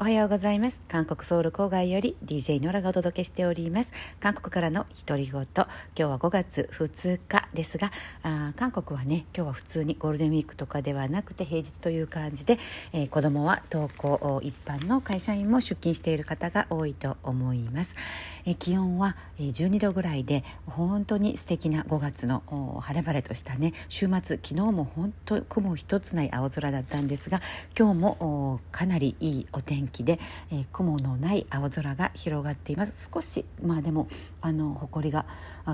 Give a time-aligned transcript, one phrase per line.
[0.00, 0.80] おはようございます。
[0.86, 3.92] 韓国ソウル郊外より DJ ノラがお届けしております。
[4.20, 5.42] 韓国からの独り言。
[5.42, 5.66] 今
[5.96, 7.90] 日は5月2日ですが
[8.22, 12.60] あ韓国はね今日は普通にゴールデンウィークとかではなくて平日という感じで、
[12.92, 17.96] えー、子供は登校一般の会社員も出勤している方が多いと思います、
[18.44, 22.44] えー、気温は12度ぐらいで本当に素敵な5月の
[22.82, 23.72] 晴れ晴れとしたね。
[23.88, 27.42] 週末昨日も本当雲一つない青空だったんですが
[27.76, 30.18] 今日もかなりいいお天気気で、
[30.50, 33.10] えー、雲のない青空が広がっています。
[33.12, 34.08] 少しまあでも
[34.40, 35.26] あの埃が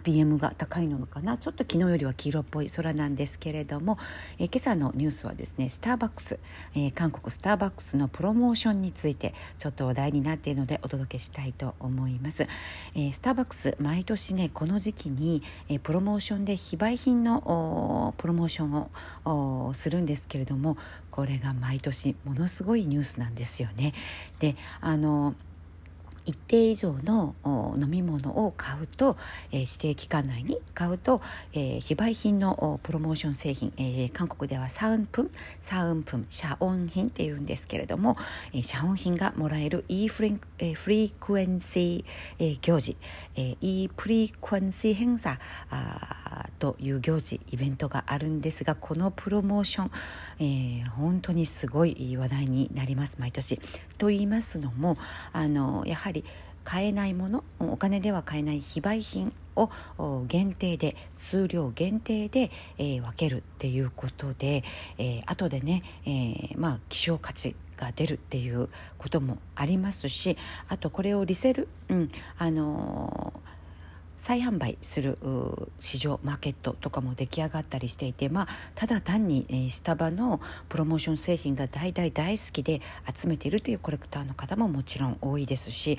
[0.00, 1.38] PM が高いのかな。
[1.38, 3.98] ちょっと昨日よりは黄色っぽい空なんですけれども、
[4.38, 6.38] えー、今朝のニュースはですねスターバックス、
[6.74, 12.46] えー、韓国スターバックスのプロモーションについてちょっと話題になっているのでお届けしたいと思います、
[12.94, 18.90] えー、スターバックス毎年ねこの時期に、えー、プロモーションで非売品のプロモーション
[19.24, 20.76] をするんですけれども
[21.10, 23.92] これが毎年ものすごいニュースなんですよね。
[24.38, 25.34] であの
[26.24, 27.34] 一定以上の
[27.76, 29.16] 飲み物を買うと、
[29.50, 31.20] えー、指定期間内に買うと、
[31.52, 38.16] えー、非売品のプロモーション製品、えー、韓国ではサウンプンサウンプン遮音品っていうんですけれども、
[38.62, 42.04] 遮音品がもらえる e フリ,、えー、フリークエンシー、
[42.38, 42.96] えー、行事、
[43.36, 45.38] えー、e プリクエンシー행사
[45.70, 46.21] あ
[46.62, 49.90] という行事イベントがあるんですがこのプロモーション、
[50.38, 53.58] えー、本当にすごい話題になります毎年。
[53.98, 54.96] と言いますのも
[55.32, 56.24] あのやはり
[56.62, 59.70] 買えないものお金では買えない非売品を
[60.28, 64.62] 限定で数量限定で、えー、分けるっていうことで、
[64.98, 68.68] えー、後でね、えー、まあ希少価値が出るっていう
[68.98, 73.32] こともありますしあとこれをリセル、うんあの
[74.22, 75.18] 再販売する
[75.80, 82.80] 市場マーケットとかも出来上がったりしていて、まあ、ただ単に、えー、スタバのプロモーション製品が大大大好きで
[83.12, 85.98] 集めているというコレクターの方ももちろん多いですし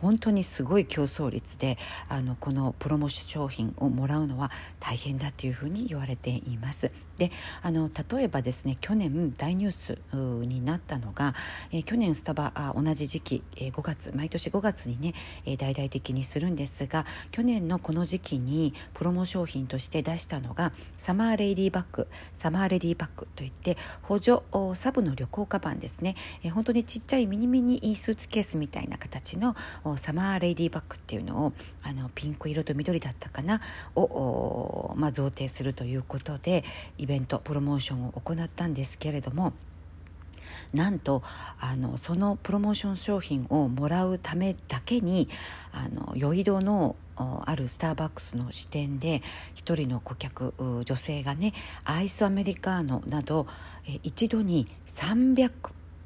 [0.00, 1.76] 本当にすごい競争率で
[2.08, 4.50] あのこのプロモーション商品をもらうのは
[4.80, 6.90] 大変だというふうに言われています。
[7.18, 9.98] であの例えばですね去年大ニュース
[10.46, 11.34] になったのが、
[11.70, 24.42] えー、去年スタバあ同じ時期、えー、5月毎年5月にね、えー、大々的にするんですが去去年のこの時期にプロモ商品として出したのがサマーレディバッグサマーレディバッグといって補助
[24.76, 26.14] サブの旅行カバンですね、
[26.44, 29.56] え本当にちっちゃいミニミニスーツケースみたいな形の
[29.96, 31.52] サマーレディバッグっていうのを
[31.82, 33.60] あのピンク色と緑だったかな
[33.96, 36.62] を、まあ、贈呈するということで
[36.96, 39.52] イベントプロモーションを行ったんですけれども。
[40.74, 41.22] なんと
[41.60, 45.28] あのそのプロモーション商品をもらうためだけに
[45.72, 49.22] あの酔い戸のあるスターバックスの支店で
[49.54, 51.52] 一人の顧客女性がね
[51.84, 53.46] アイスアメリカーノなど
[54.02, 55.50] 一度に300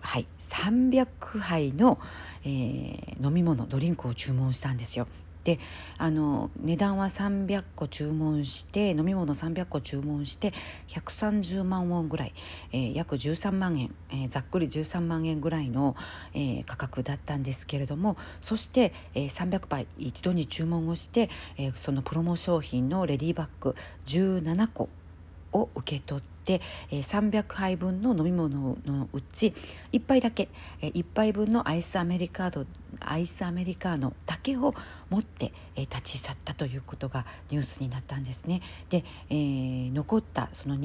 [0.00, 1.06] 杯300
[1.38, 1.98] 杯の、
[2.44, 5.06] えー、飲み物ドリンクを注文したんですよ。
[5.44, 5.58] で
[5.98, 10.52] あの値段は300個注文して飲み物300個注文して
[10.88, 12.34] 130万ウォンぐらい、
[12.72, 15.96] えー、約13万円、えー、ざっくり13万円ぐらいの、
[16.34, 23.74] えー、価格だったんですけれどもそして、えー、300杯一度に注文をして、えー、そのプロモ商品のレディーバッグ
[24.06, 24.88] 17個
[25.52, 26.39] を受け取って、
[26.90, 29.54] えー、300杯分の飲み物のうち
[29.92, 30.48] 1杯だけ、
[30.80, 32.66] え、1杯分のアイスアメリカード
[33.00, 34.74] アイスアメリカーノだけを
[35.08, 38.62] 持って、えー、立ち去ったということがニュースになったんですね。
[38.88, 40.76] で、えー、残ったその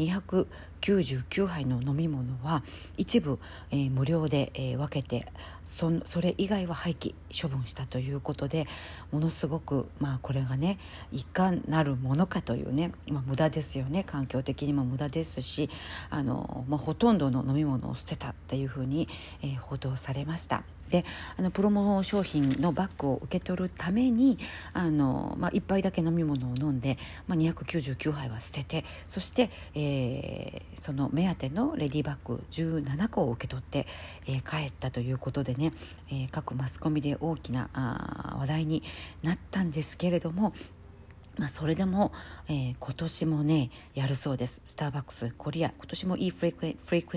[0.86, 2.64] 99杯の飲み物は
[2.96, 3.40] 一部、
[3.72, 5.26] えー、無料で、えー、分けて
[5.66, 8.68] そそれ以外は廃棄処分したということで
[9.12, 10.78] ものすごく、まあ、これがね
[11.12, 15.70] いかなるものかというね、まあ、無駄ですよね環境的にも無駄ですし
[16.12, 19.08] あの、まあ、ほとんどの飲み物を捨てたっていうふうに、
[19.42, 20.64] えー、報道されました。
[20.90, 21.04] で
[21.38, 24.38] あのプロモ商品のバッグを受け取るために
[24.74, 26.98] あの、まあ、1杯だけ飲み物を飲んで、
[27.28, 33.88] まあ、299杯は捨ててそして、えー、その目当てのレディーバッグ17個を受け取って、
[34.28, 35.74] えー、帰ったということでね、
[36.10, 38.84] えー、各マスコミで大きなあ話題に
[39.24, 40.54] なったんですけれども
[41.38, 42.14] まあ、それでも、
[42.48, 44.62] えー、今年もねやるそうです。
[44.66, 45.74] スターバックスコリア。
[45.78, 46.70] 今年もいいフレクエ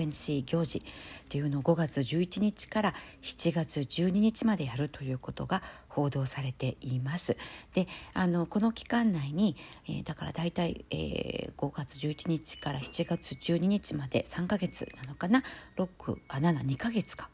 [0.05, 0.81] ンシー行事っ
[1.29, 7.37] ていうのを5月11日から7月12日までやるということが報道されています。
[7.73, 9.55] であのこの期間内に、
[9.87, 15.43] えー、だから大体、えー、5月11日から7月12日まで3ヶ月なのかな
[15.77, 17.29] ？6あ72ヶ月か。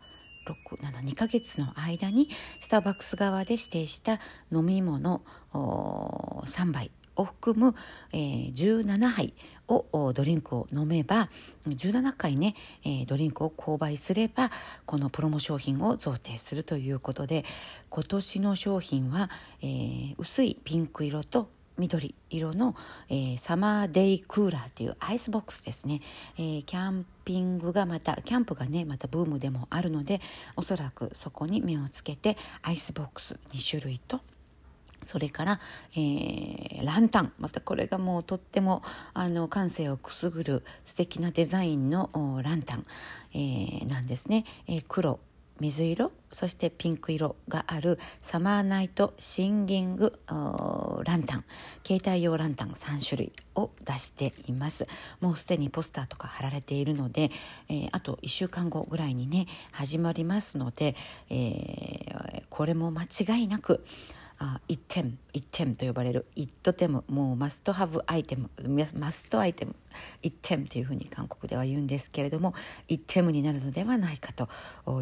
[0.46, 2.30] 672ヶ月の間に
[2.62, 4.20] スターバックス側で指定した
[4.52, 5.22] 飲み物
[5.54, 7.76] 3杯を含む、
[8.14, 9.34] えー、17杯
[9.68, 11.30] をドリンクを飲めば
[11.68, 14.52] 17回ね、えー、ドリンクを購買すれば
[14.86, 17.46] このプロモ商品を贈呈するということで
[17.90, 19.30] 今年の商品は、
[19.62, 22.76] えー、薄いピンク色と緑色の、
[23.10, 26.02] えー、サマーデイクーラーというアイスボックスですね、
[26.38, 30.22] えー、キャンピングがまたキャンプがねまたブームでもあるので
[30.56, 34.22] おそらくそこに目をつけてアイスボックス2種類と
[35.06, 35.60] それから、
[35.94, 38.82] えー、ランタンまたこれがもうとっても
[39.14, 42.10] あの感性をくすぐる素敵なデザインの
[42.44, 42.86] ランタン、
[43.34, 45.20] えー、なんですね、えー、黒。
[45.60, 51.46] 水色そしてピンク色があるサマーナイトシンギングランタン。
[51.86, 54.86] 携帯用ランタン3種類を出しています。
[55.22, 57.32] もうすでにポスターとか貼られているので、
[57.70, 60.96] えー、あと1週間後ぐらいにね始まりますので、
[61.30, 63.86] えー、これも間違いなく
[64.38, 66.26] あ一点一点と呼ばれる。
[66.36, 68.50] 一トテムもうマストハブアイテム
[68.98, 69.76] マストアイテム。
[70.22, 72.54] 一点というふうに韓国では言うんですけれども
[72.88, 74.50] 一点になるのではないかと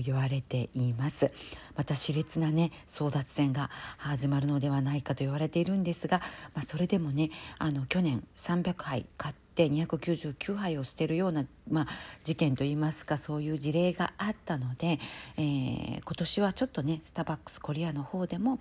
[0.01, 1.31] 言われています。
[1.75, 6.19] また熾烈なね争奪戦が始まるのではないかと言われているんですが、
[6.53, 11.87] まあ、それでもねあの去年300杯買って299杯を捨てるような、まあ、
[12.23, 14.99] 事件といいますかそういう事例があったので、
[15.37, 18.59] えー、今年はちょっとねスターバックスコリアの方でも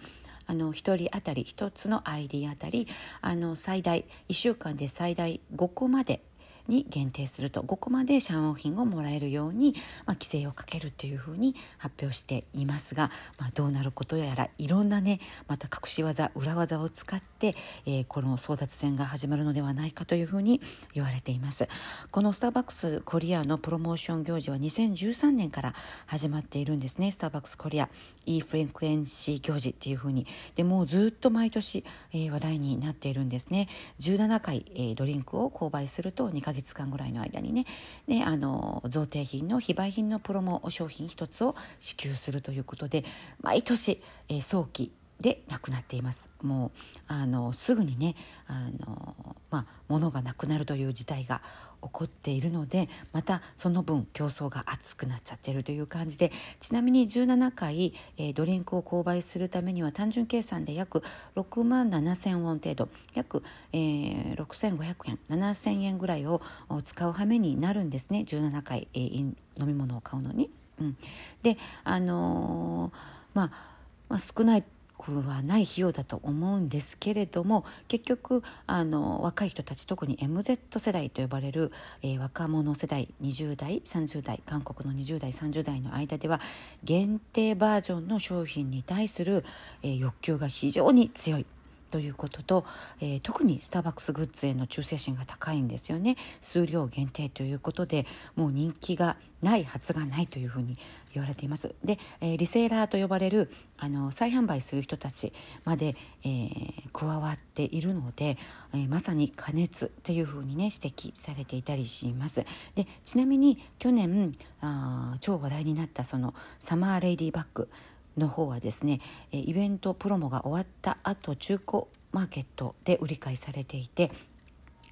[0.53, 2.87] あの1人当たり1つの ID 当たり
[3.23, 6.21] あの最大1週間で最大5個まで
[6.69, 9.75] に限定すると5個まで社用品をもらえるように、
[10.07, 17.55] まあ、規制をかけるというふうに発表していますが、まあ、どうなることやらいろんなねまた隠し技裏技を使って、
[17.87, 20.61] えー、この争奪戦が始まるのではないかというふうに
[20.95, 21.69] 言われています。
[22.11, 25.75] このスターバックスコリアのプロモーション行事は2013年から
[26.07, 27.11] 始まっているんですね。
[27.11, 27.89] スターバックスコリア
[28.27, 30.27] e フレンクエンシー行事っていうふうに。
[30.55, 33.69] でもうずっと毎年、えー、話題になっているんですね。
[34.01, 37.67] 17回、えー、ドリンクを購買すると2ヶ月間ぐらいの間にね
[38.07, 43.05] ねあの贈呈品の非売品のプロモ商品一つを支給するということで
[43.41, 46.31] 毎年、えー、早期でなくなっています。
[46.43, 48.17] もうあのすぐにね
[48.47, 51.41] あの、まあ、物がなくなるという事態が
[51.81, 56.31] 起こっているのでまたその分競争が熱くなっちゃってるという感じで
[56.61, 61.03] ちなみに17回、えー、ドリンクを購買するためには単純計算で約
[61.37, 63.43] 6万7,000ウォン程度約、
[63.73, 66.41] えー、6,500円7,000円ぐらいを
[66.85, 68.21] 使う羽目になるんですね。
[68.27, 70.51] 17回、えー、飲み物を買うのに。
[70.81, 70.97] うん、
[71.43, 72.93] であのー、
[73.35, 73.73] まあ
[74.13, 74.65] まあ、少ない
[74.99, 81.73] くはない費用だと思うんですけれども結局あの若い人たち特に MZ 世代と呼ばれる、
[82.03, 86.41] えー、若者世代20代30代韓国の20代30代の間では
[86.85, 89.45] 限定バージョンの商品に対する、
[89.83, 91.47] えー、欲求が非常に強い。
[91.93, 92.65] ということと、
[93.01, 96.17] えー、特にスターバックスグッズへの忠誠心が高いんですよね。
[96.41, 100.79] 数量限定ということでもう人気がないはずがないというふうに
[101.13, 101.75] 言われています。
[101.85, 105.35] で、えー、リセーラーと呼ばれるあの再販売する人たち
[105.65, 105.95] まで、
[106.25, 108.39] えー、加わっているので、
[108.73, 112.47] えー、まさに加熱というふうにね指摘されていたりします。
[112.75, 117.69] でちなみに去年あ超話題になったそのサマーレイディーバッグ
[118.17, 119.01] の方はですね
[119.31, 124.11] イベントプロモが終わった後中古マーケットで売り買いされていて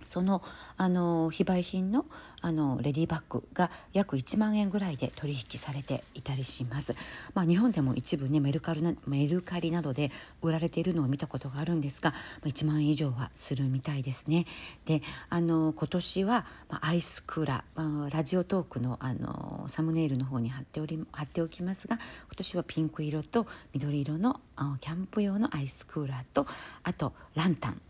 [0.04, 0.42] その
[0.76, 2.06] あの非売品の
[2.42, 6.94] あのレディバッグが約1万円ぐらいで取引されていたりします、
[7.34, 10.10] まあ、日本でも一部ねメルカリなメルカリなどで
[10.40, 14.46] 売られているのを見たことがあるんですが1万円以上はするみたいですね。
[14.86, 24.40] であの今年は、まあ、アイスクーラー、まあ、ラジオトークのあのサムネイルの方に貼っており貼っておきますが今年はピンク色と緑色の
[24.80, 26.46] キャンプ用のアイスクーラーと
[26.82, 27.80] あとランタン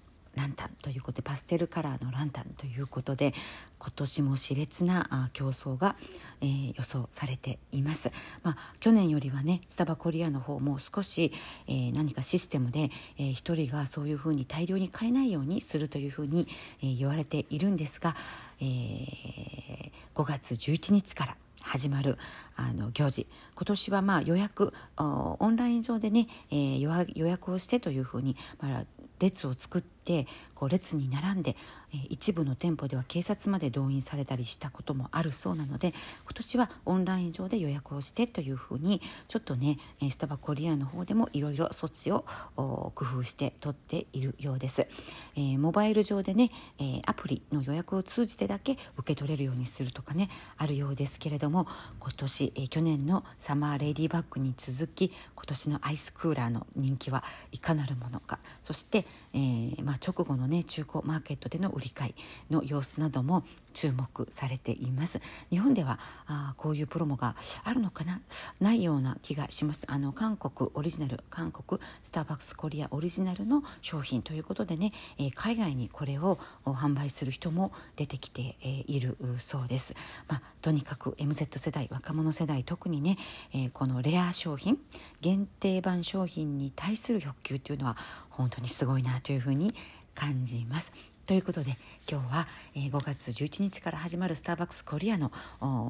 [0.41, 3.35] ランタンということでパステルカラーのランタンということで
[3.79, 5.97] 今年も熾烈な競争が、
[6.41, 8.11] えー、予想されています、
[8.43, 11.33] まあ、去年よりはねスタバコリアの方も少し、
[11.69, 16.49] えー、何かシステムで、えー、1人がそういうふうに大量に買えないようにするというふうに、
[16.83, 18.17] えー、言われているんですが、
[18.61, 22.17] えー、5月11日から始まる
[22.57, 23.27] あの行事。
[23.55, 26.81] 今年はまあ予約オンライン上でね、えー、
[27.15, 28.85] 予約をしてというふうに、まあ、
[29.21, 30.27] 列を作ってて
[30.61, 31.57] こう列に並んで、
[31.95, 39.79] えー、一部の店舗では警察まで動員されたりしたこともあるそうなので今年はオンライン上で予約をしてというふうにちょっとね
[40.11, 42.27] スタバコリアの方でもいろいろ措置を
[42.57, 44.87] 工夫して取っているようです、
[45.35, 51.67] えー、モバイル上でね、えー、アプリの予約を通じてだけ受け取れるようにするとかねあるようですけれども
[52.01, 65.21] 今年、えー、去年のサマーレディバッグに続き今年のアイスクーラーの人気はいかなるものかそしてえー、まあ、直後のね中古マーケットでの売り買いの様子なども注目されています。
[65.51, 68.21] 日本ではあこういうプロモがあるのかな？
[68.61, 69.85] ないような気がします。
[69.87, 79.95] あの韓国オリジナル韓国スターバックスコリアオリジナルの商品ということでね、えー、海外にこれを販売する人も出てきて、えー、いるそうです、
[80.29, 83.19] まあ、とにかく MZ 世代若者世代特にね、
[83.53, 84.79] えー、このレア商品
[85.21, 87.97] 限定版商品に対する欲求というのは
[88.29, 89.73] 本当にすごいなというふうに
[90.15, 90.93] 感じます。
[91.27, 91.77] ということで
[92.11, 95.31] 今日は、5月11日から始まるスターバックスコリアの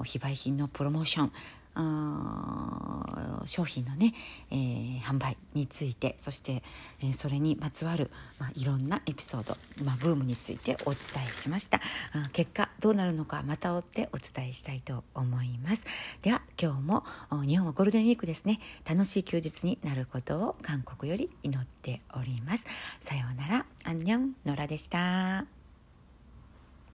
[0.05, 1.33] 非売品のプロモーション
[3.47, 4.15] 商品のね、
[4.51, 6.63] えー、販売についてそして、
[7.01, 11.81] えー、それにまつわる、まあ、いろんなエピソード、まあ、ブームについてお伝えしました。
[12.33, 15.87] 結果どうなるのかまた追ってお伝えしたいと思います。
[16.23, 17.05] では今日も
[17.45, 18.61] 日本はゴールデンウィークですね。
[18.89, 22.67] 楽しい休日になることを韓国より祈っております。
[23.01, 23.67] さようなら。
[23.85, 25.60] アンニョンノラでした。